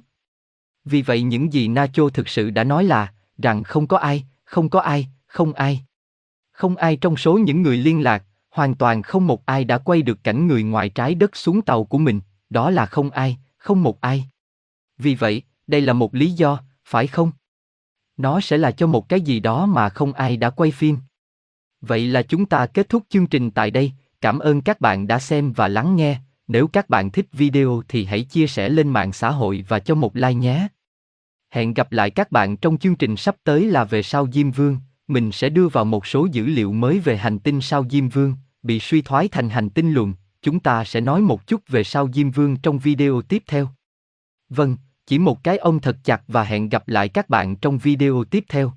Vì 0.86 1.02
vậy 1.02 1.22
những 1.22 1.54
gì 1.54 1.68
Nacho 1.68 2.10
thực 2.10 2.28
sự 2.28 2.50
đã 2.50 2.64
nói 2.64 2.84
là, 2.84 3.14
rằng 3.38 3.64
không 3.64 3.88
có 3.88 3.98
ai, 3.98 4.26
không 4.44 4.70
có 4.70 4.80
ai, 4.80 5.08
không 5.28 5.54
ai. 5.54 5.82
Không 6.52 6.76
ai 6.76 6.96
trong 6.96 7.18
số 7.18 7.38
những 7.38 7.62
người 7.62 7.78
liên 7.78 8.04
lạc, 8.04 8.24
hoàn 8.50 8.76
toàn 8.76 9.02
không 9.02 9.28
một 9.28 9.46
ai 9.46 9.64
đã 9.64 9.78
quay 9.78 10.02
được 10.02 10.24
cảnh 10.24 10.48
người 10.48 10.64
ngoài 10.64 10.90
trái 10.90 11.16
đất 11.16 11.36
xuống 11.36 11.62
tàu 11.62 11.84
của 11.84 11.98
mình, 11.98 12.22
đó 12.50 12.70
là 12.70 12.86
không 12.86 13.10
ai, 13.10 13.38
không 13.58 13.84
một 13.84 14.02
ai. 14.02 14.26
Vì 14.98 15.16
vậy, 15.16 15.42
đây 15.68 15.82
là 15.82 15.94
một 15.94 16.16
lý 16.16 16.32
do, 16.32 16.60
phải 16.86 17.08
không? 17.08 17.32
Nó 18.18 18.40
sẽ 18.42 18.58
là 18.58 18.72
cho 18.72 18.88
một 18.88 19.10
cái 19.10 19.22
gì 19.22 19.40
đó 19.40 19.66
mà 19.66 19.90
không 19.90 20.14
ai 20.14 20.38
đã 20.38 20.50
quay 20.50 20.72
phim. 20.72 20.98
Vậy 21.82 22.08
là 22.08 22.22
chúng 22.22 22.46
ta 22.46 22.66
kết 22.66 22.90
thúc 22.90 23.04
chương 23.10 23.28
trình 23.28 23.52
tại 23.52 23.72
đây, 23.72 23.92
cảm 24.22 24.40
ơn 24.40 24.62
các 24.62 24.82
bạn 24.82 25.08
đã 25.08 25.20
xem 25.20 25.52
và 25.52 25.68
lắng 25.68 25.96
nghe. 25.96 26.18
Nếu 26.48 26.68
các 26.68 26.90
bạn 26.90 27.12
thích 27.12 27.28
video 27.32 27.84
thì 27.88 28.06
hãy 28.06 28.24
chia 28.24 28.48
sẻ 28.48 28.70
lên 28.70 28.90
mạng 28.90 29.14
xã 29.14 29.32
hội 29.32 29.66
và 29.68 29.80
cho 29.80 29.96
một 29.96 30.16
like 30.16 30.34
nhé. 30.34 30.68
Hẹn 31.50 31.74
gặp 31.74 31.92
lại 31.92 32.10
các 32.10 32.32
bạn 32.32 32.58
trong 32.58 32.78
chương 32.78 32.96
trình 32.96 33.18
sắp 33.18 33.36
tới 33.44 33.66
là 33.66 33.84
về 33.84 34.04
sao 34.04 34.28
Diêm 34.32 34.52
Vương, 34.52 34.78
mình 35.08 35.32
sẽ 35.32 35.50
đưa 35.50 35.68
vào 35.68 35.86
một 35.86 36.06
số 36.06 36.28
dữ 36.32 36.46
liệu 36.46 36.72
mới 36.74 37.00
về 37.00 37.18
hành 37.18 37.40
tinh 37.40 37.62
sao 37.62 37.86
Diêm 37.90 38.10
Vương, 38.10 38.34
bị 38.64 38.80
suy 38.80 39.02
thoái 39.02 39.28
thành 39.28 39.50
hành 39.50 39.70
tinh 39.70 39.94
luồng, 39.94 40.14
chúng 40.42 40.60
ta 40.60 40.84
sẽ 40.84 41.02
nói 41.02 41.22
một 41.22 41.48
chút 41.48 41.62
về 41.68 41.84
sao 41.84 42.10
Diêm 42.14 42.32
Vương 42.32 42.58
trong 42.58 42.80
video 42.80 43.22
tiếp 43.22 43.44
theo. 43.48 43.70
Vâng, 44.50 44.78
chỉ 45.06 45.20
một 45.20 45.44
cái 45.44 45.58
ông 45.58 45.80
thật 45.80 45.98
chặt 46.04 46.22
và 46.28 46.44
hẹn 46.44 46.70
gặp 46.70 46.88
lại 46.88 47.10
các 47.10 47.30
bạn 47.30 47.56
trong 47.56 47.78
video 47.78 48.24
tiếp 48.24 48.44
theo. 48.48 48.72